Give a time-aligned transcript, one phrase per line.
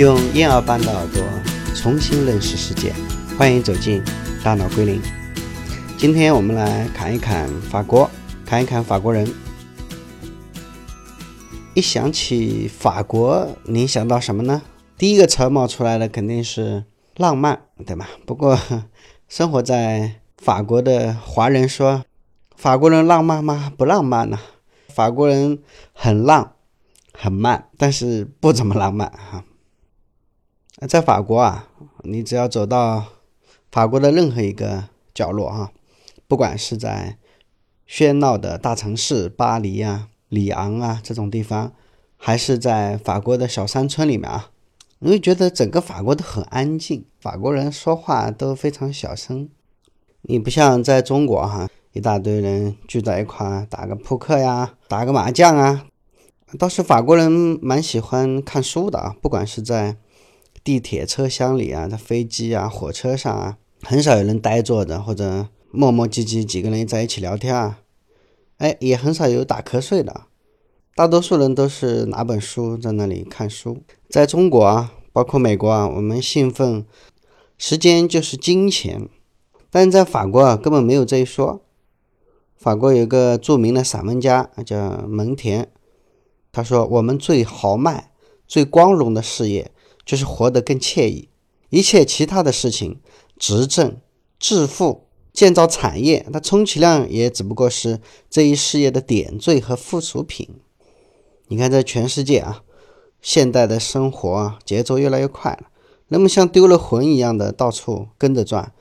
[0.00, 1.22] 用婴儿般的耳朵
[1.74, 2.90] 重新认识世界，
[3.38, 4.02] 欢迎走进
[4.42, 4.98] 大脑归零。
[5.98, 8.10] 今天我们来看一看法国，
[8.46, 9.30] 看一看法国人。
[11.74, 14.62] 一想起法国，您想到什么呢？
[14.96, 16.86] 第一个词冒出来的肯定是
[17.18, 18.08] 浪漫，对吧？
[18.24, 18.58] 不过，
[19.28, 22.04] 生活在法国的华人说，
[22.56, 23.70] 法国人浪漫吗？
[23.76, 24.38] 不浪漫呢。
[24.88, 25.58] 法国人
[25.92, 26.52] 很浪，
[27.12, 29.44] 很慢，但是不怎么浪漫哈。
[30.86, 31.68] 在法国啊，
[32.02, 33.04] 你只要走到
[33.70, 34.84] 法国的任何一个
[35.14, 35.72] 角落哈，
[36.26, 37.18] 不管是在
[37.88, 41.72] 喧闹的大城市巴黎啊、里昂啊这种地方，
[42.16, 44.50] 还是在法国的小山村里面啊，
[45.00, 49.48] 你会觉得整个法国都很安静，法国人说话都非常小声。
[50.22, 51.68] 你不像在中国哈。
[51.92, 55.86] 一大堆人聚在一块打个扑克呀，打个麻将啊。
[56.56, 59.96] 倒是法国人蛮喜欢看书的啊，不管是在
[60.62, 67.80] 地铁车厢里啊，在飞机啊、火车上啊，很少有人呆坐着或者磨磨唧唧几个人在一起聊天啊。
[68.58, 70.22] 哎，也很少有打瞌睡的，
[70.94, 73.82] 大多数人都是拿本书在那里看书。
[74.08, 76.84] 在中国啊，包括美国啊，我们信奉
[77.56, 79.08] 时间就是金钱，
[79.70, 81.62] 但在法国啊，根本没有这一说。
[82.54, 85.70] 法国有个著名的散文家叫蒙田，
[86.52, 88.10] 他说：“我们最豪迈、
[88.46, 89.70] 最光荣的事业
[90.10, 91.28] 就是活得更惬意。
[91.68, 92.98] 一切其他的事情，
[93.38, 93.98] 执政、
[94.40, 100.48] 致富、建造产业，它充其量也只不过是这一事业的点缀和附属品。
[101.46, 102.62] 你看，在全世界啊，
[103.22, 105.68] 现代的生活啊，节奏越来越快了，
[106.08, 108.72] 人们像丢了魂一样的到处跟着转，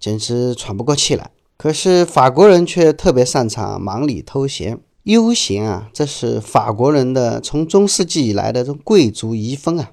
[0.00, 5.90] 简直喘不过气来。”可是法国人却特别擅长忙里偷闲、悠闲啊！
[5.92, 9.90] 这是法国人的从中世纪以来的这种贵族遗风啊，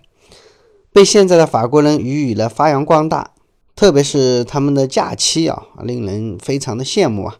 [0.91, 3.31] 被现在的法国人予以了发扬光大。
[3.75, 7.37] 特别是他们的假期啊，令人非常的羡慕啊！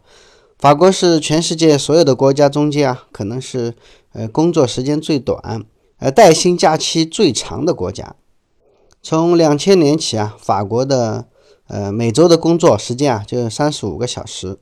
[0.58, 3.74] 法国是全世界所有的国家中间啊，可能是
[4.12, 5.64] 呃工作时间最短、
[5.98, 8.16] 呃带薪假期最长的国家。
[9.02, 11.26] 从两千年起啊，法国的。
[11.72, 14.58] 呃，每周的工作时间啊，就三十五个小时。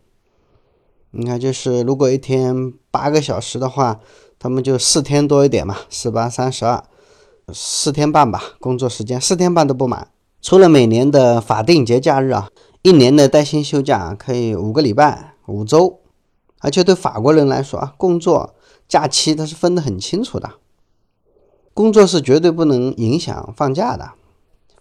[1.12, 4.00] 你看，就是如果一天八个小时的话，
[4.38, 6.84] 他们就四天多一点嘛，四八三十二，
[7.52, 10.08] 四天半吧，工作时间四天半都不满。
[10.40, 12.50] 除了每年的法定节假日啊，
[12.82, 16.00] 一年的带薪休假可以五个礼拜，五周。
[16.60, 18.54] 而且对法国人来说啊，工作
[18.88, 20.54] 假期它是分得很清楚的，
[21.72, 24.12] 工作是绝对不能影响放假的，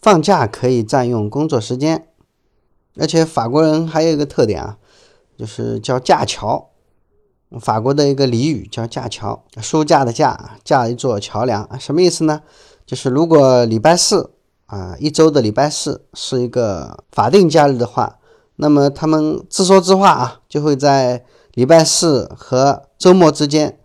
[0.01, 2.07] 放假可以占用工作时间。
[2.99, 4.77] 而且法国人还有一个特点啊，
[5.37, 6.71] 就是叫架桥。
[7.59, 12.41] 法国的一个俚语叫架桥，书架的架，架一座桥梁，什么意思呢？
[12.85, 14.31] 就是如果礼拜四
[14.65, 18.17] 啊，一周的礼拜四是一个法定假日的话，
[18.57, 23.79] 那么他们自说自话啊，就会在礼拜四和周末之间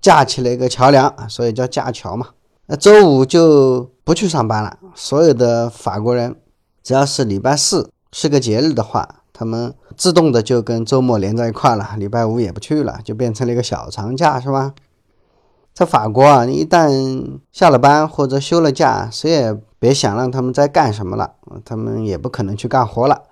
[0.00, 2.28] 架起了一个桥梁所以叫架桥嘛。
[2.66, 6.36] 那周五就不去上班了，所有的法国人
[6.82, 7.90] 只要是礼拜四。
[8.14, 14.74] 是个节日的话，他们自动的就跟周末连在一块了，礼拜五也不去了，就变成了一个小长假，是吧？
[15.72, 23.22] 在法国啊，一旦下了班或者休了假，谁也别想让他们再干什么了，他们也不可能去干活了，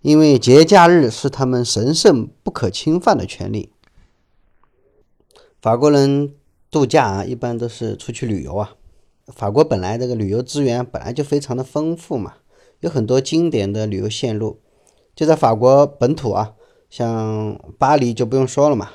[0.00, 3.70] 因为节假日是他们神圣不可侵犯的权利。
[5.62, 6.34] 法国人
[6.70, 8.72] 度假啊，一般都是出去旅游啊。
[9.28, 12.34] 法国本来这个旅游资源本来就非常的丰富嘛。
[12.80, 14.60] 有很多经典的旅游线路，
[15.16, 16.52] 就在法国本土啊，
[16.88, 18.90] 像巴黎就不用说了嘛。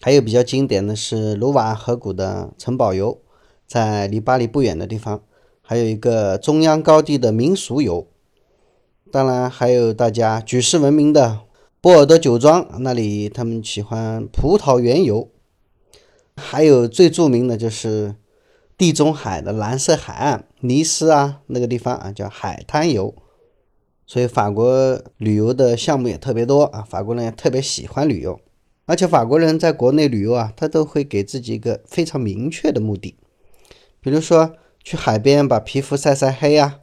[0.00, 3.18] 还有比较经典的是卢瓦河谷的城堡游，
[3.66, 5.22] 在离巴黎不远的地方，
[5.62, 8.06] 还有一个中央高地的民俗游。
[9.10, 11.40] 当然还有大家举世闻名的
[11.80, 15.28] 波尔多酒庄，那里他们喜欢葡萄园游。
[16.36, 18.14] 还有最著名的就是。
[18.78, 23.12] 地中海的蓝色海岸，尼斯啊，那个地方啊叫海滩游，
[24.08, 26.82] 所以法国旅游的项目也特别多啊。
[26.82, 28.40] 法国人也特别喜欢旅游，
[28.86, 33.14] 而且法国人在国内旅游啊，他都会给自己一个非常明确的目的，
[34.00, 36.80] 比如说去海边把皮肤晒晒黑啊，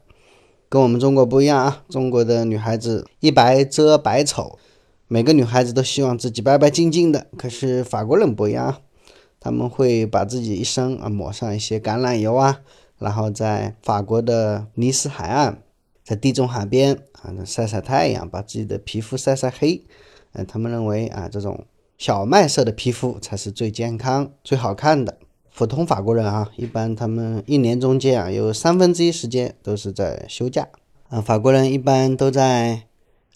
[0.70, 1.84] 跟我们中国不一样啊。
[1.90, 4.58] 中国的女孩子一白遮百丑，
[5.08, 8.68] 每个女孩子都希望自己白白净净的，可是法国人不一样。
[8.68, 8.80] 啊
[9.38, 12.62] 他们会把自己一身啊抹上一些橄榄油啊，
[12.98, 15.62] 然后在法国的尼斯海岸，
[16.06, 19.84] 在地中海边啊晒晒太阳，把自己的皮肤晒晒黑。
[20.34, 21.66] 嗯，他们认为啊这种
[21.98, 25.18] 小麦色的皮肤才是最健康、最好看的。
[25.56, 30.68] 普通法国人啊，一般他们一年中间啊，有三分之一时间都是在休假
[31.10, 31.20] 啊。
[31.20, 32.84] 法国人一般都在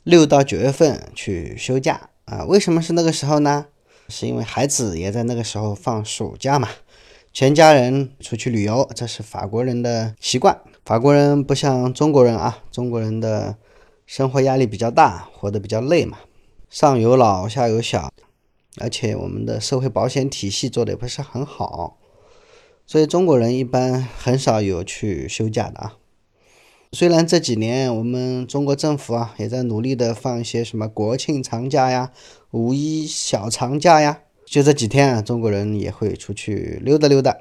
[0.04, 2.46] 六到九月份去休假啊。
[2.46, 3.66] 为什么是那个时候呢？
[4.10, 6.68] 是因为孩子也在那个时候放暑假嘛，
[7.32, 10.60] 全家人出去旅游，这是法国人的习惯。
[10.86, 13.58] 法国人不像中国人啊，中国人的
[14.08, 16.18] 生活压力比较大，活得比较累嘛，
[16.70, 18.12] 上有老下有小，
[18.78, 21.98] 而且我们的社会保险体系做的也不是很好。
[22.88, 25.98] 所以中国人一般很少有去休假的啊。
[26.92, 32.12] 虽然这几年我们中国政府啊也在努力的放一些什么国庆长假呀、
[32.50, 37.38] 五一小长假呀，就这几天啊，中国人也会出去溜达溜达。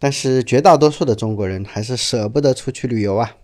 [0.00, 3.36] 但是绝大多数的中国人还是舍不得出去旅游啊。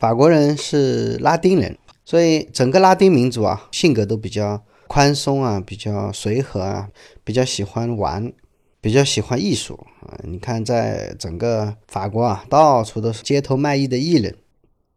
[0.00, 6.88] 法国人是拉丁人，所以整个拉丁民族啊性格都比较宽松啊，比较随和啊，
[7.22, 8.32] 比较喜欢玩。
[8.80, 10.20] 比较喜欢艺术啊！
[10.24, 14.36] 你看，在整个法国啊，到处都是街头卖艺的艺人，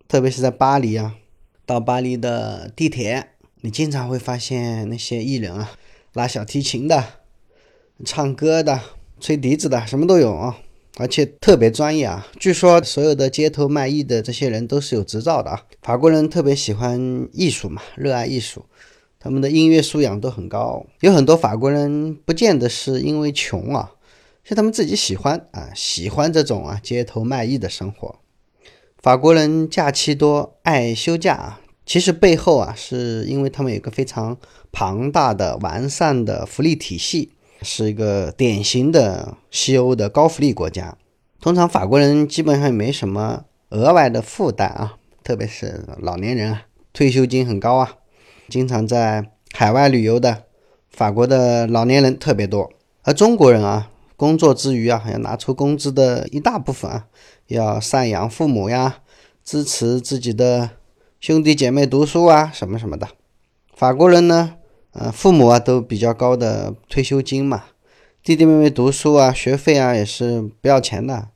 [0.09, 1.15] 特别是在巴黎啊，
[1.65, 3.29] 到巴黎的地铁，
[3.61, 5.71] 你经常会发现那些艺人啊，
[6.11, 7.01] 拉小提琴的、
[8.03, 8.81] 唱歌的、
[9.21, 10.57] 吹笛子的，什么都有啊，
[10.97, 12.27] 而且特别专业啊。
[12.39, 15.63] 据说所有的街头卖艺的这些人都是有执照的啊。
[15.81, 18.65] 法国人特别喜欢艺术嘛，热爱艺术。
[19.19, 23.91] 他们的音乐素养都很高，有很多法国人不见得是因为穷啊，
[24.43, 28.19] 是他们自己喜欢啊，喜欢这种啊街头卖艺的生活。
[28.99, 34.37] 法国人假期多，爱休假啊，其实背后啊是因为他们有个非常
[34.71, 37.31] 庞大的、完善的福利体系，
[37.61, 40.97] 是一个典型的西欧的高福利国家。
[41.39, 46.63] 通常法国人基本上没什么额外的负担啊，特别是老年人啊，
[46.93, 47.95] 退休金很高啊。
[48.49, 50.43] 经常在海外旅游的
[50.89, 52.71] 法国的老年人特别多，
[53.03, 57.05] 而中国人啊，工作之余啊，要拿出工资的一大部分啊，
[57.47, 58.99] 要赡养父母呀，
[59.43, 60.71] 支持自己的
[61.19, 63.07] 兄弟姐妹读书啊，什么什么的。
[63.75, 64.55] 法国人呢，
[64.99, 67.65] 呃，父母啊都比较高的退休金嘛，
[68.23, 71.27] 弟弟妹妹读书啊，学费啊也是不要钱的，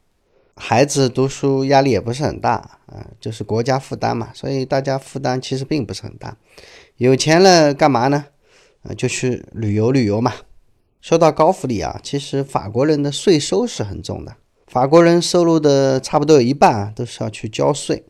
[0.55, 6.35] 孩子读书压力也不是很大啊，就是国家负担嘛，所以大家负担其实并不是很大。
[6.97, 8.25] 有钱了干嘛呢？
[8.81, 10.33] 啊，就去旅游旅游嘛。
[10.99, 14.35] 说到高福利啊，其实法国人的税收是很重的。
[14.65, 18.05] 法国人收入的差不多有一半啊，都是要去交税。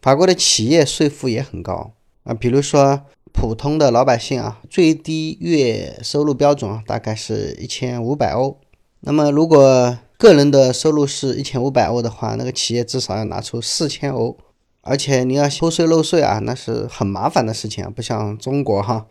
[0.00, 2.32] 法国的企业税负也很高啊。
[2.32, 3.04] 比如说
[3.34, 8.58] 普通的老百姓啊，最低月收入标准啊，大概是一千五百欧。
[9.00, 14.38] 那么如果个人的收入是一千五百欧的话，那个企业至少要拿出四千欧。
[14.80, 19.06] 而且你要偷税漏税啊，那是很麻烦的事情啊，不像中国哈，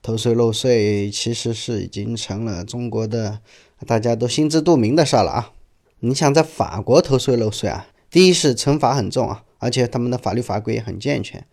[0.00, 3.40] 偷税漏税其实是已经成了中国的
[3.86, 5.52] 大家都心知肚明的事了啊。
[6.00, 11.44] 你想在法国偷税漏税啊，第一是惩罚很重啊，而且他们的法律法规也很健全。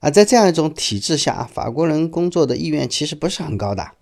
[0.00, 3.92] 而在这样一种体制下，法国人工作的意愿其实不是很高的，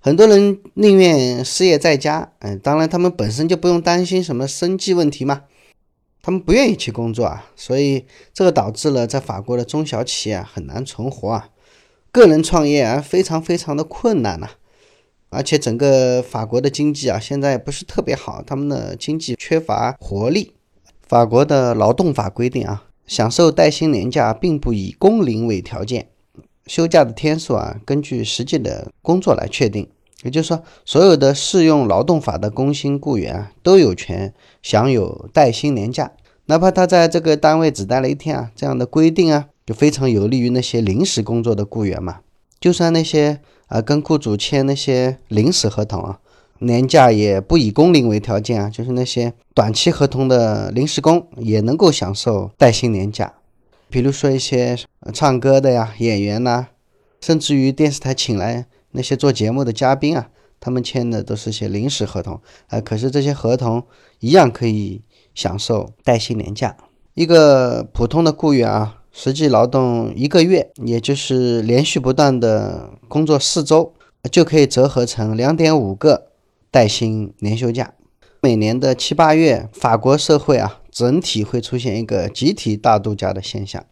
[0.00, 2.32] 很多人宁愿失业在家。
[2.38, 5.42] 嗯，当然他们本身就不用担心什么生计问题嘛。
[6.22, 11.48] 他们不愿意去工作啊，所以这个导致了在法国的中小企业很难存活啊，
[12.12, 14.50] 个人创业啊非常非常的困难呐，
[15.30, 20.54] 而且整个法国的经济啊现在不是特别好，他们的经济缺乏活力。
[21.08, 26.08] 法国的劳动法规定啊，享受带薪年假并不以工龄为条件，
[26.66, 29.88] 休假的天数啊根据实际的工作来确定。
[30.22, 34.32] 也就是说，所有的适用劳动法的工薪雇员啊，都有权
[34.62, 36.12] 享有带薪年假，
[36.46, 38.52] 哪怕他在这个单位只待了一天啊。
[38.54, 42.20] 这样的规定啊，就非常有利于那些临时工作的雇员嘛。
[42.60, 46.20] 就算那些啊跟雇主签那些临时合同啊，
[46.62, 53.34] 年假也不以工龄为条件啊，就是那些短期合同的临时工也能够享受带薪年假。
[53.88, 54.78] 比如说一些
[55.12, 56.68] 唱歌的呀、演员呐，
[57.20, 58.66] 甚至于电视台请来。
[58.94, 60.28] 那些做节目的嘉宾啊，
[60.60, 62.38] 他们签的都是些临时合同，
[62.68, 63.82] 啊，可是这些合同
[64.20, 65.00] 一样可以
[65.34, 66.76] 享受带薪年假。
[67.14, 73.94] 一个普通的雇员啊，实际劳动一个月，也就是连续不断的工作四周，
[74.30, 76.28] 就可以折合成两点五个
[76.72, 77.94] 带薪年休假。
[78.40, 83.86] 每年的七八月，法国社会啊，整体会出现一个集体大度假的现象。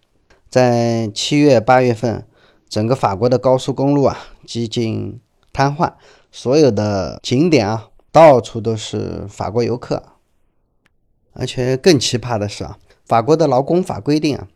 [0.49, 2.27] 在七月八月份。
[2.71, 5.19] 整个法国的高速公路啊，几近
[5.53, 5.95] 瘫痪，
[6.31, 10.05] 所有的景点啊，到处都是法国游客。
[11.33, 14.47] 而且更奇葩的是啊，法国的劳工法规定啊，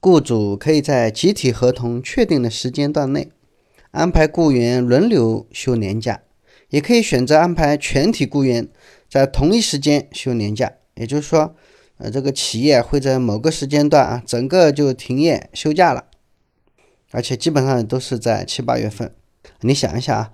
[0.00, 3.30] 雇主可以在集体合同确定的时间段内，
[3.90, 6.22] 安排雇员轮流休年假，
[6.70, 8.68] 也可以选择安排全体雇员
[9.08, 10.72] 在同一时间休年假。
[10.94, 11.54] 也就是说，
[11.98, 16.06] 呃，这个企业会在某个时间段啊，整个就停业休假了，
[17.12, 19.14] 而且基本上都是在七八月份。
[19.60, 20.32] 你想一下啊，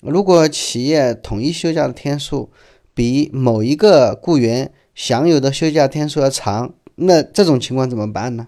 [0.00, 2.50] 如果企业统一休假的天数
[2.94, 8.46] 比某一个雇员享有的休假天数要长，那这种情况怎么办呢？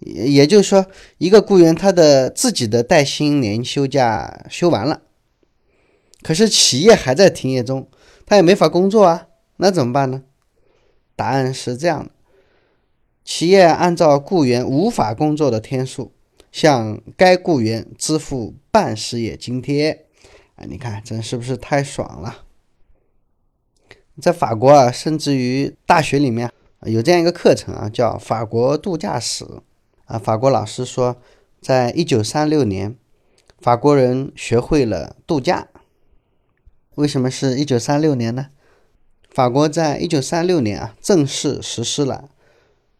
[0.00, 0.86] 也也就是说，
[1.16, 5.00] 一个雇员他的自己的带薪年休假休完了，
[6.22, 7.88] 可是企业还在停业中，
[8.26, 10.24] 他也没法工作啊，那怎么办呢？
[11.14, 12.10] 答案是这样的：
[13.24, 16.12] 企业按照雇员无法工作的天数，
[16.50, 20.06] 向该雇员支付半失业津贴。
[20.56, 22.44] 哎，你看这是不是太爽了？
[24.20, 26.50] 在法国啊，甚至于大学里面
[26.82, 29.44] 有这样一个课程啊，叫法国度假史。
[30.06, 31.16] 啊，法国老师说，
[31.60, 32.96] 在一九三六年，
[33.60, 35.68] 法国人学会了度假。
[36.98, 38.48] 为什么是一九三六年呢？
[39.30, 42.28] 法国在一九三六年啊，正式实施了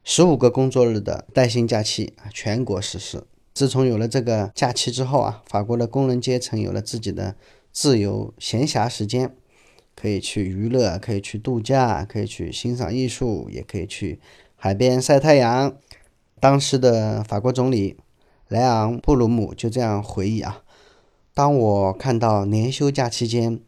[0.04, 3.24] 十五个工作日的带薪假期啊，全国实施。
[3.52, 7.34] 自从有了这个假期之后啊，法国的工人阶层有了自己的
[7.72, 9.34] 自由闲暇时间，
[9.96, 14.20] 可以去娱乐，可以去度假，可以去欣赏艺术，也可以去
[14.54, 15.74] 海边晒太阳。
[16.38, 17.96] 当时的法国总理
[18.46, 20.62] 莱昂·布鲁姆就这样回忆啊
[21.34, 23.58] ：“当我看到年休假期间，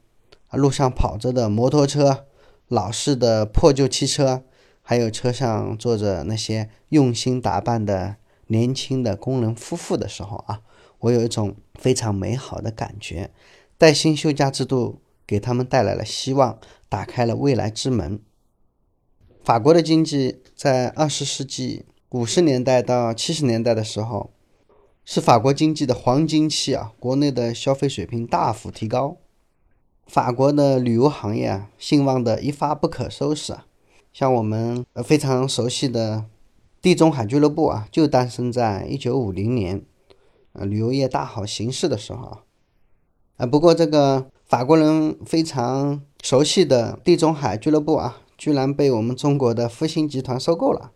[0.56, 2.26] 路上跑着的摩托车、
[2.68, 4.42] 老式的破旧汽车，
[4.82, 8.16] 还有车上坐着那些用心打扮的
[8.46, 10.60] 年轻的工人夫妇的时候啊，
[11.00, 13.30] 我有一种非常美好的感觉。
[13.78, 18.20] 带薪休假制度给他们带来了希望，打开了未来之门。
[19.42, 24.32] 法国的经济在二十世纪。”五十年代到七十年代的时候，
[25.04, 26.90] 是法国经济的黄金期啊！
[26.98, 29.18] 国内的消费水平大幅提高，
[30.10, 33.66] 法国的旅游行业啊，兴旺的一发不可收拾啊！
[34.12, 36.24] 像我们非常熟悉的
[36.82, 39.82] 地中海俱乐部啊，就诞生在一九五零年，
[40.54, 42.38] 呃，旅游业大好形势的时候啊。
[43.36, 50.90] 啊，不过这个法国人非常熟悉的地中海俱乐部啊，居然被我们中国的复兴集团收购了。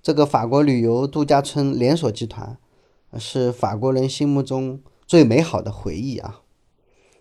[0.00, 2.56] 这个法国旅游度假村连锁集团，
[3.18, 6.39] 是法国人心目中最美好的回忆啊！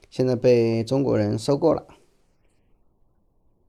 [0.09, 1.85] 现在被中国人收购了。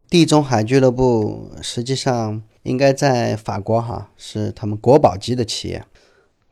[0.08, 5.84] 地中海俱乐部实际上应该在法国哈是他们国宝级的企业。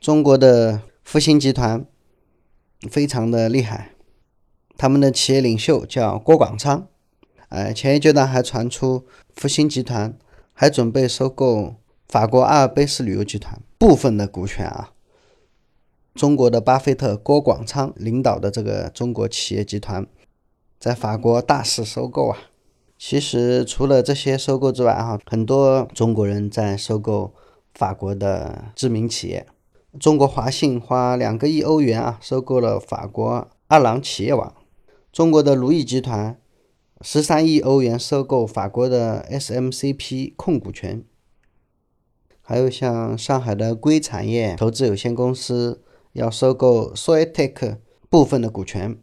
[0.00, 1.84] 中国的复兴集团
[2.90, 3.92] 非常的厉害，
[4.76, 6.86] 他们的企业领袖叫郭广昌。
[7.48, 10.16] 哎，前一阶段还传出复兴集团
[10.52, 11.76] 还准备收购。
[12.08, 14.92] 法国阿尔卑斯旅游集团部分的股权啊，
[16.18, 20.04] 中国的巴菲特郭广昌领导的这个中国企业集团，
[20.80, 22.36] 在法国大肆收购啊。
[22.98, 27.32] 其实除了这些收购之外啊，很多中国人在收购
[27.72, 29.46] 法国的知名企业。
[30.00, 34.52] 中国华信花两个亿欧元啊，收购了法国二郎企业网。
[35.12, 36.36] 中国的如意集团
[37.00, 41.04] 十三亿欧元收购法国的 SMCP 控股权。
[42.42, 48.98] 还有像上海的硅产业投资有限公司要收购 Soitec 部分的股权，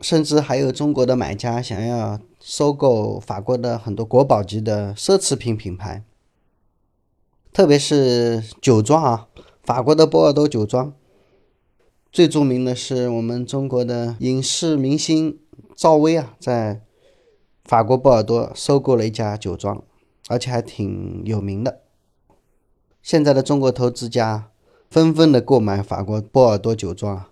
[0.00, 6.04] 甚至还有中国的买家想要收购法国的很多国宝级的奢侈品品牌，
[7.52, 9.28] 特别是酒庄啊，
[9.62, 10.94] 法国的波尔多酒庄，
[12.10, 15.38] 最著名的是我们中国的影视明星
[15.74, 16.80] 赵薇啊，在
[17.64, 19.84] 法国波尔多收购了一家酒庄，
[20.28, 21.82] 而且还挺有名的。
[23.02, 24.50] 现在的中国投资家
[24.90, 27.26] 纷纷的购买法国波尔多酒庄，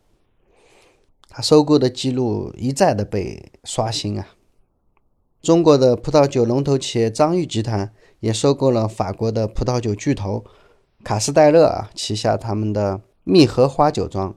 [1.28, 4.28] 他收购的记录一再的被刷新啊。
[5.42, 10.44] 中国的葡萄酒龙头企业张裕集团也收购了法国的葡萄酒巨头
[11.02, 14.36] 卡斯戴勒啊旗下他们的蜜荷花酒庄。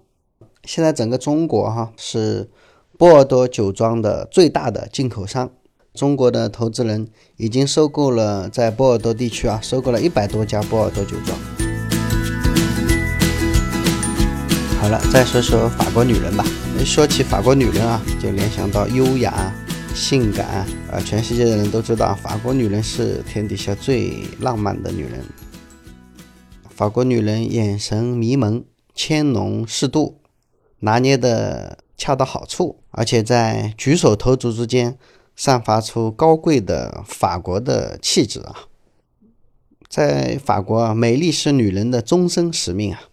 [0.63, 2.49] 现在整个中国哈是
[2.97, 5.51] 波尔多酒庄的最大的进口商。
[5.93, 11.50] 中国的投资人已经收购了在波尔多地区啊，收购了一百多家波尔多酒庄。
[14.81, 16.43] 好了，再说说法国女人吧。
[16.83, 19.53] 说起法国女人啊，就联想到优雅、
[19.93, 20.99] 性感啊。
[21.05, 25.23] 全世界的人都知道，法国女人是天底下最浪漫的女人。
[26.67, 30.17] 法国女人眼神迷蒙、纤浓适度，
[30.79, 34.97] 拿捏的恰到好处，而且在举手投足之间。
[35.35, 38.55] 散发出高贵的法国的气质啊，
[39.87, 43.03] 在法国啊，美丽是女人的终身使命啊。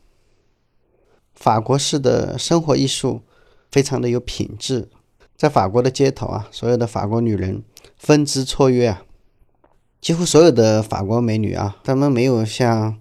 [1.38, 3.22] 法国式的生活艺术
[3.70, 4.88] 非常的有品质，
[5.36, 7.62] 在法国的街头啊，所有的法国女人
[7.96, 9.02] 风姿绰约啊，
[10.00, 13.00] 几乎所有的法国美女啊，她们没有像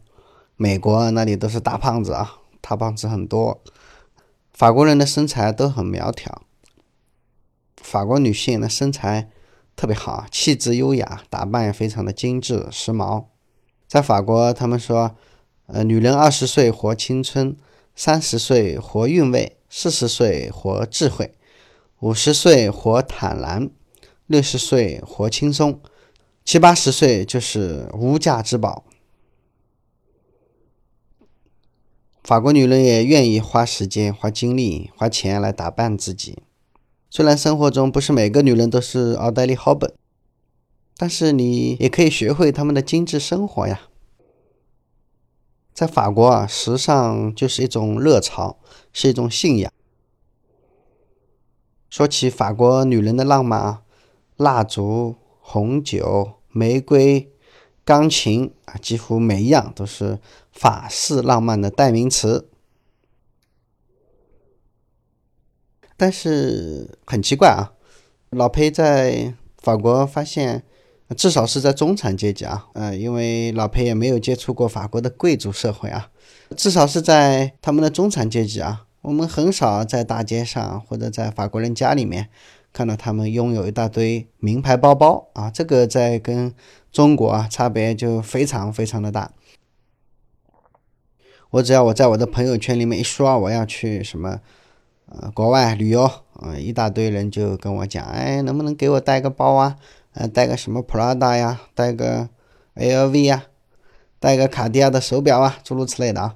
[0.56, 3.60] 美国那里都是大胖子啊，大胖子很多。
[4.54, 6.44] 法国人的身材都很苗条，
[7.78, 9.32] 法国女性的身材
[9.76, 13.26] 特别好，气质优雅，打扮也非常的精致时髦。
[13.88, 15.16] 在法国，他们说，
[15.66, 17.56] 呃，女人二十岁活青春，
[18.00, 21.34] 三十岁活韵味，四十岁活智慧，
[22.00, 23.72] 五十岁活坦然，
[24.28, 25.82] 六十岁活轻松，
[26.46, 28.86] 七八十岁就是无价之宝。
[32.24, 36.44] 法国女人也愿意花时间、花精力、花钱来打扮自己。
[37.10, 39.92] 虽然生活中不是每个女人都是奥黛丽·赫本，
[40.96, 43.90] 但是你也可以学会她们的精致生活呀。
[45.78, 48.58] 在法国啊，时尚就是一种热潮，
[48.92, 49.72] 是一种信仰。
[51.88, 53.84] 说起法国女人的浪漫啊，
[54.38, 57.32] 蜡烛、红酒、玫瑰。
[57.86, 60.20] 钢琴啊，几乎每一样都是
[60.52, 62.50] 法式浪漫的代名词。
[65.96, 67.78] 但是很奇怪啊，
[68.32, 70.66] 老裴在法国发现，
[71.16, 76.10] 至少是在中产阶级啊，呃，因为老裴也没有接触过法国的贵族社会啊，
[76.56, 82.30] 至少是在他们的中产阶级啊，我们很少在大街上或者在法国人家里面。
[82.74, 86.54] 看到他们拥有一大堆名牌包包啊，这个在跟
[86.92, 89.32] 中国啊差别就非常非常的大。
[91.50, 94.42] 我只要我在我的朋友圈里面一说我要去什么
[95.08, 99.78] 呃国外旅游啊，一大堆人就跟我讲，哎，能不能给我带个包啊？
[100.18, 102.30] 呃，带个什么 Prada 呀，带个
[102.76, 103.46] LV 呀，
[104.20, 106.36] 带个卡地亚的手表啊，诸如此类的啊。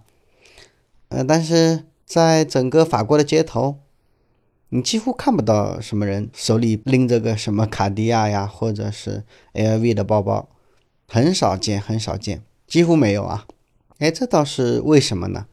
[1.09, 3.79] 呃，但是在整个法国的街头。
[4.73, 10.47] 你几乎看不到什么人手里拎着个什么卡地亚呀，或者是 LV 的包包，
[11.09, 13.45] 很少见，很少见，几乎没有啊。
[13.97, 15.47] 哎，这倒是为什么呢？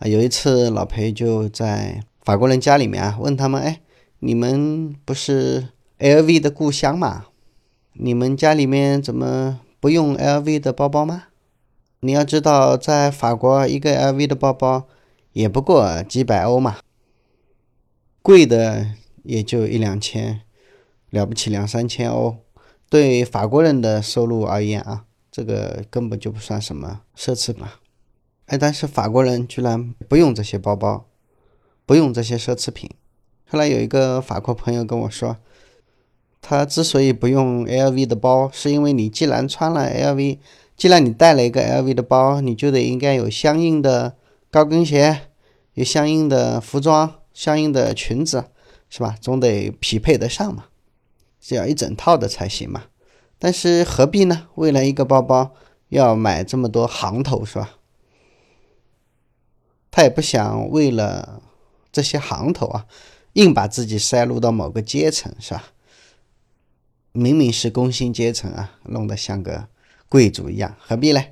[0.00, 3.80] 啊，有一次老裴就在法国人家里面啊，问他们：哎，
[4.18, 7.24] 你们不是 LV 的故乡吗？
[7.92, 11.24] 你们家里面怎么不用 LV 的包包吗？
[12.00, 14.86] 你要知道，在法国一个 LV 的包包
[15.32, 16.78] 也不过几百欧嘛。
[18.22, 20.42] 贵的也就一两千，
[21.10, 22.36] 了不起两三千欧。
[22.88, 27.64] 对法国人的收入而言啊，这个根本就不算什么奢侈品。
[28.46, 31.06] 哎，但是法国人居然不用这些包包，
[31.84, 32.90] 不用这些奢侈品。
[33.48, 35.36] 后来有一个法国朋友跟我说，
[36.48, 40.38] 他之所以不用 LV 的包，是因为你既然穿了 LV，
[40.78, 44.16] 既然你带了一个 LV 的包，你就得应该有相应的
[44.50, 45.28] 高跟鞋，
[45.74, 47.16] 有相应的服装。
[47.34, 48.46] 相应的裙子
[48.88, 50.64] 是吧，总得匹配得上嘛，
[51.38, 52.84] 是要一整套的才行嘛。
[53.38, 54.46] 但是何必呢？
[54.54, 55.52] 为了一个包包
[55.90, 57.76] 要买这么多行头是吧？
[59.90, 61.42] 他也不想为了
[61.92, 62.86] 这些行头啊，
[63.34, 65.64] 硬把自己塞入到某个阶层是吧？
[67.12, 69.68] 明明是工薪阶层啊，弄得像个
[70.08, 71.22] 贵族一样，何必呢？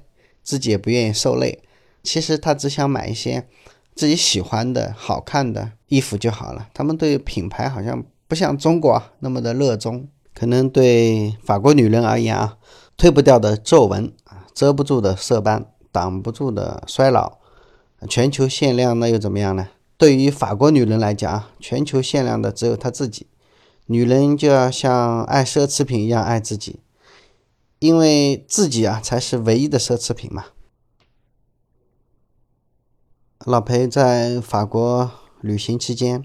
[0.42, 1.62] 自己也不愿意受累。
[2.02, 3.46] 其实他只想买一些。
[3.94, 6.68] 自己喜欢的好看的衣服就好了。
[6.74, 10.06] 他们对品牌好像不像中国啊那么的热衷。
[10.34, 12.58] 可能对法国女人而言啊，
[12.98, 17.38] 褪不掉的皱纹啊，遮不住的色斑，挡不住的衰老，
[18.06, 19.68] 全球限量那又怎么样呢？
[19.96, 23.26] 对于法国女人来讲啊，全球限量的只有她自己。
[23.86, 26.80] 女人就要像爱奢侈品一样爱自己，
[27.78, 30.46] 因为自己啊才是唯一的奢侈品嘛。
[33.44, 35.08] 老裴在法国
[35.40, 36.24] 旅行期间，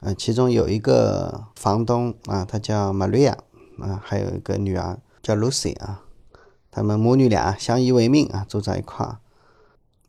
[0.00, 3.38] 呃，其中有一个房东啊，他叫玛利亚，
[3.78, 6.02] 啊，还有一个女儿叫 Lucy 啊，
[6.72, 9.16] 他们母女俩相依为命啊，住在一块。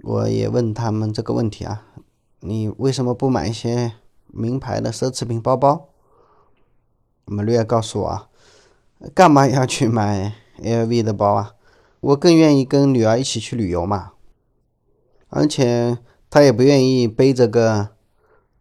[0.02, 1.86] 我也问他们这个问题啊，
[2.40, 3.94] 你为什么不买一些
[4.26, 5.90] 名牌的奢侈品包包？
[7.26, 8.28] 玛利亚告诉我啊，
[9.14, 11.54] 干嘛要去买 LV 的包啊？
[12.00, 14.14] 我更愿意跟女儿一起去旅游嘛，
[15.30, 15.98] 而且。
[16.34, 17.90] 他也不愿意背着个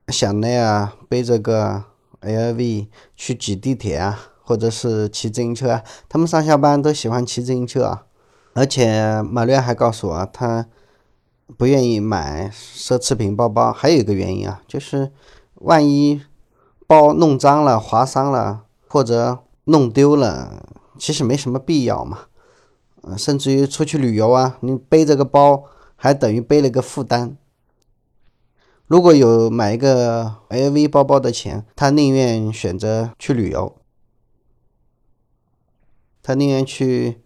[0.08, 1.84] 香奈儿，背着个
[2.20, 5.84] LV 去挤地铁啊，或者是骑自行车啊。
[6.08, 8.06] 他们上下班都喜欢骑自行车啊。
[8.54, 10.66] 而且马略还告诉我，他
[11.56, 15.12] 不愿意买奢侈品包包，还有一个原因啊，就是
[15.54, 16.20] 万一
[16.90, 20.66] 包弄脏了、划伤了，或者弄丢了，
[20.98, 22.22] 其实没什么必要嘛。
[23.16, 25.62] 甚至于出去旅游啊，你背着个包，
[25.94, 27.36] 还等于背了个负担。
[28.88, 33.76] 如果有买一个 LV 包包的钱，他宁愿选择去旅游，
[36.24, 37.20] 他宁愿去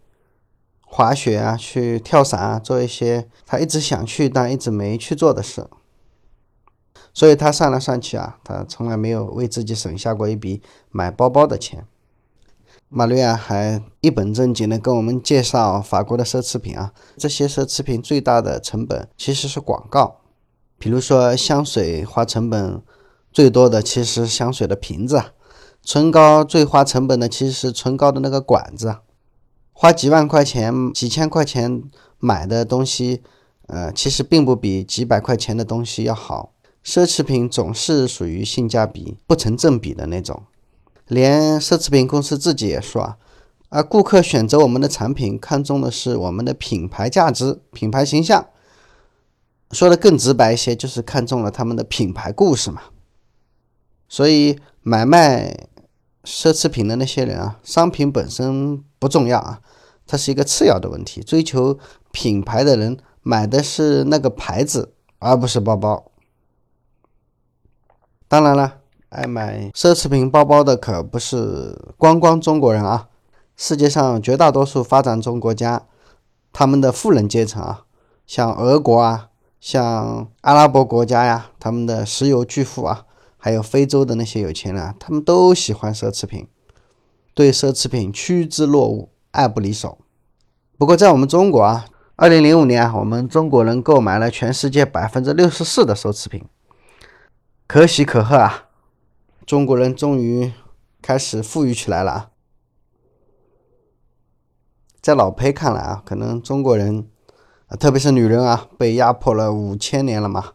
[0.82, 5.66] 滑雪啊，去跳伞啊，做一些他一直想去但一直没去做的事。
[7.14, 11.86] 所以他算来算去啊，他从来没有为自己省下过一笔买包包的钱。
[12.88, 20.16] 马瑞亚还一本正经的跟我们介绍法国的奢侈品啊，这些奢侈品最大的成本其实是广告。
[20.78, 22.82] 比如说香水花成本
[23.32, 25.22] 最多的其实是香水的瓶子，
[25.82, 28.96] 唇膏最花成本的其实是唇膏的那个管子，
[29.72, 31.84] 花几万块钱、几千块钱
[32.18, 33.22] 买的东西，
[33.68, 36.53] 呃，其实并不比几百块钱的东西要好。
[36.84, 40.42] 奢侈品总是属于性价比不成正比的那种，
[41.08, 43.16] 连奢侈品公司自己也说啊，
[43.70, 48.46] 啊，顾客选择我们的产品看重的是我们的品牌价值、品牌形象。
[49.70, 52.82] 说的更直白一些，就是看中了他们的品牌故事嘛。
[54.06, 55.66] 所以买卖
[56.22, 59.60] 奢侈品的那些人啊，商品本身不重要啊，
[60.06, 61.22] 它是一个次要的问题。
[61.22, 61.78] 追求
[62.12, 66.12] 品牌的人买的是那个牌子，而不是包包。
[68.34, 68.78] 当然了，
[69.10, 73.06] 爱买奢侈品包包的可不是光光中国人啊，
[73.56, 75.84] 世界上绝大多数发展中国家，
[76.52, 77.82] 他们的富人阶层啊，
[78.26, 79.28] 像俄国啊。
[79.60, 83.04] 像阿拉伯国家呀，他们的石油巨富啊，
[83.38, 86.48] 还有非洲的那些有钱人，啊他们都喜欢奢侈品，
[87.34, 89.98] 对奢侈品趋之若鹜，爱不离手。
[90.76, 91.84] 不过在我们中国啊，
[92.16, 96.44] 二零零五年我们中国人购买了全世界百分之六十四的奢侈品，
[97.66, 98.68] 可喜可贺啊！
[99.46, 100.52] 中国人终于
[101.00, 102.30] 开始富裕起来了啊！
[105.00, 107.08] 在老裴看来啊，可能中国人。
[107.80, 110.52] 特别是女人啊，被压迫了五千年了嘛。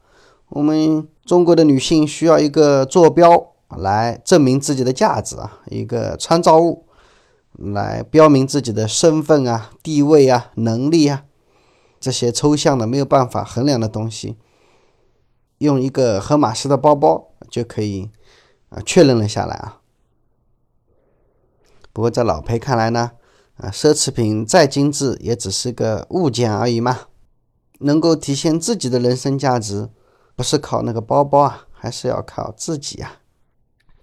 [0.50, 6.86] 我们中国的女性需要一个坐标来证明自己的价值啊，一个参照物
[7.52, 11.26] 来标明自己的身份啊、地位啊、能力啊，
[12.00, 14.38] 这些抽象的没有办法衡量的东西，
[15.60, 18.10] 用一个盒马式的包包就可以
[18.69, 19.80] 啊确认了下来啊。
[21.93, 23.12] 不过在老裴看来呢，
[23.56, 27.08] 啊，奢侈品再精致也只是个物件而已嘛。
[27.80, 29.89] 能够体现自己的人生价值，
[30.36, 33.22] 不是靠那个包包啊，还是要靠自己啊。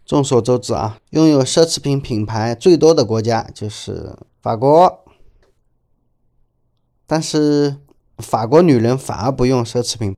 [0.04, 5.04] 众所周知啊，拥有奢侈品品牌最多的国家就是法国，
[7.06, 7.76] 但是
[8.18, 10.16] 法国女人反而不用奢侈品。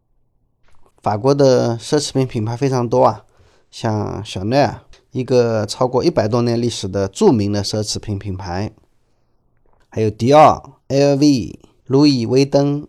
[1.08, 3.24] 法国的奢侈品品牌非常多啊，
[3.70, 8.72] 像香奈儿，一个超过一百多年历史的著名的奢侈品品牌，
[9.88, 12.86] 还有迪奥、LV、路易威登。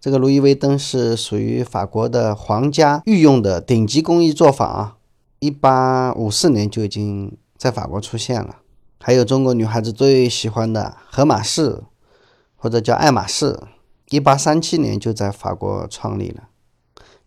[0.00, 4.96] 这个路易威登是属于法国的皇家御用的顶级工艺作坊啊，
[5.38, 8.56] 一八五四年就已经在法国出现了。
[9.00, 11.84] 还有中国女孩子最喜欢的荷马仕，
[12.56, 13.60] 或者叫爱马仕，
[14.08, 16.48] 一八三七年就在法国创立了，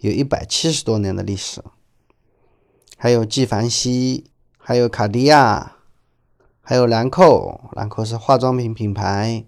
[0.04, 1.64] 有一百七十多年的历史。
[2.98, 4.26] 还有纪梵希，
[4.58, 5.78] 还有卡地亚，
[6.62, 9.46] 还有兰蔻，兰蔻是化妆品品牌，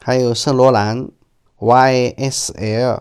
[0.00, 1.08] 还有圣罗兰。
[1.58, 3.00] YSL，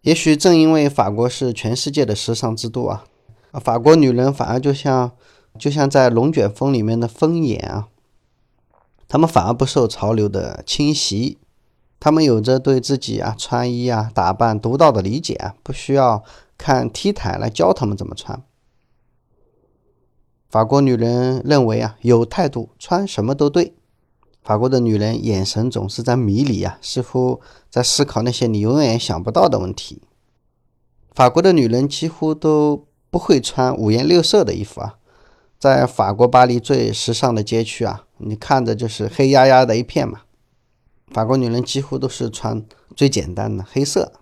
[0.00, 3.04] 也许正因为法国是全世界的时尚之都啊，
[3.62, 5.12] 法国女人反而就像
[5.58, 7.88] 就像在龙卷风里面的风眼啊，
[9.06, 11.38] 她们反而不受潮流的侵袭，
[12.04, 16.22] 她们有着对自己啊穿衣啊打扮独到的理解啊，不需要
[16.58, 18.42] 看 T 台来教她们怎么穿。
[20.50, 23.74] 法国女人认为啊，有态度，穿什么都对。
[24.42, 27.40] 法国的女人眼神总是在迷离啊，似乎
[27.70, 30.02] 在思考那些你永远想不到的问题。
[31.14, 34.96] 法国的女人几乎都不会穿五颜六色的衣服啊，
[35.58, 40.20] 在法国巴黎最时尚的街区啊，你看着就是黑压压的一片嘛。
[41.14, 44.14] 法国女人几乎都是穿最简单的黑色。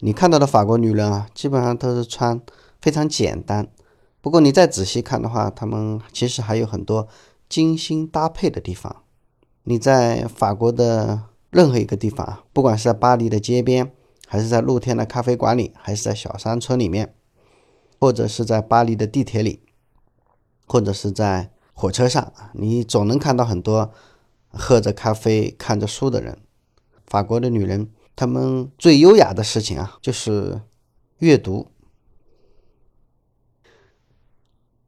[0.00, 2.42] 你看到的法国女人啊，基本上都是穿
[2.82, 3.68] 非常简单。
[4.20, 7.06] 不过你再仔细看的话，她们其实还有很多
[7.48, 9.04] 精心搭配的地方。
[9.62, 13.92] 你在法国的任何一个地方啊，不管是在巴黎的街边，
[14.26, 17.14] 还是在露天的咖啡馆里，还是在小山村里面，
[18.00, 19.60] 或者是在巴黎的地铁里，
[20.66, 23.92] 或者是在火车上，你总能看到很多
[24.56, 26.38] 喝着咖啡、看着书的人。
[27.06, 30.60] 法国的女人，她们最优雅的事情啊，就是
[31.18, 31.68] 阅读。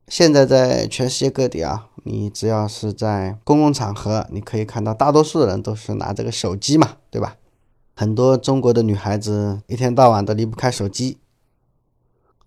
[0.08, 7.36] 现在在全世界各地啊，你只要是在公共场合，你可以看到大多数的人都是拿这个手机嘛，对吧？
[7.94, 11.18] 很多中国的女孩子一天到晚都离不开手机。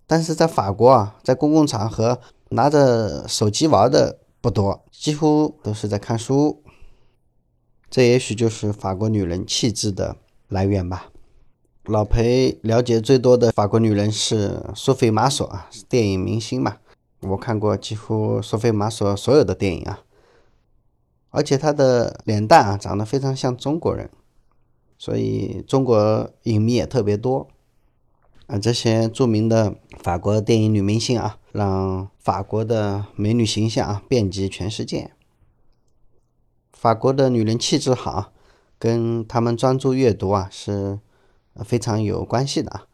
[0.06, 6.61] 但是在法国啊，在公共场合拿着手机玩的不多，几乎都是在看书。
[7.92, 10.16] 这也许就是法国女人气质的
[10.48, 11.10] 来源吧。
[11.84, 16.78] 老裴了解最多的法国女人是苏菲玛索啊，电影明星嘛。
[17.20, 20.00] 我看过几乎苏菲玛索所有的电影啊，
[21.28, 24.08] 而且她的脸蛋啊长得非常像中国人，
[24.96, 27.46] 所以中国影迷也特别多。
[28.46, 35.10] 啊，这些著名的法国电影女明星啊，让法国的美女形象啊遍及全世界。
[36.82, 38.32] 法国的女人气质好，
[38.76, 40.98] 跟她们专注阅读啊是。
[41.64, 42.86] 非常有关系的啊！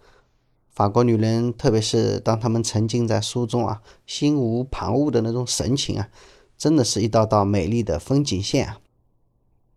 [0.70, 6.10] 法国女人，特别是当她们沉浸在书中啊，心无旁骛的那种神情啊，
[6.58, 8.80] 真的是一道道美丽的风景线啊！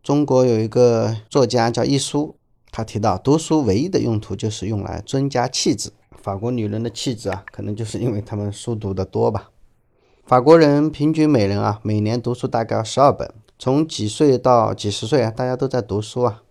[0.04, 2.36] 中国有一个作家叫一书，
[2.69, 5.91] 他提到读书唯一的用途就是用来增加气质。
[6.21, 9.52] 法国女人的气质啊，可能就是因为她们书读得多吧。
[10.26, 13.32] 法国人平均每人啊，每年读书大概十二本，
[13.63, 16.41] 从几岁到几十岁啊，大家都在读书啊。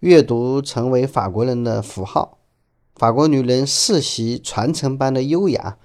[0.00, 2.36] 阅读成为法国人的符号，
[2.94, 5.78] 法国女人世袭传承般的优雅，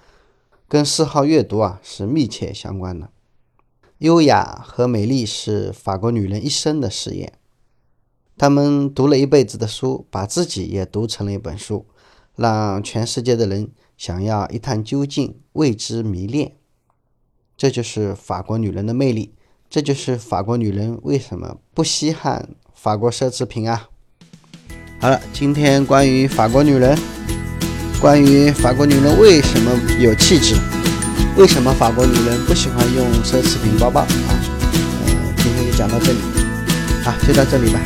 [0.68, 3.12] 跟嗜好阅读啊是密切相关的。
[4.00, 7.32] 优雅和美丽是法国女人一生的事业，
[8.38, 11.86] 她们读了一辈子的书，把自己也读成了一本书，
[12.36, 16.58] 让全世界的人想要一探究竟，为之迷恋。
[17.56, 19.34] 这就是法国女人的魅力，
[19.72, 23.88] 这就是法国女人为什么不稀罕法国奢侈品啊。
[25.00, 26.94] 好了，今天关于法国女人，
[28.02, 30.56] 关于法国女人为什么有气质，
[31.38, 34.36] 为什么法国女人不喜欢用奢侈品包包啊？
[35.08, 36.20] 嗯，今天就讲到这里，
[37.06, 37.80] 好，就到这里吧。